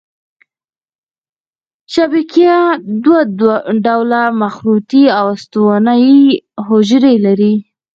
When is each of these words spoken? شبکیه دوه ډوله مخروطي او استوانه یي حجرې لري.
شبکیه 1.93 2.57
دوه 3.03 3.19
ډوله 3.85 4.23
مخروطي 4.41 5.03
او 5.17 5.25
استوانه 5.35 5.93
یي 6.05 6.21
حجرې 6.67 7.15
لري. 7.25 7.53